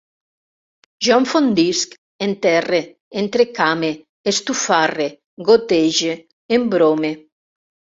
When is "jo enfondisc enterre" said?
1.07-2.81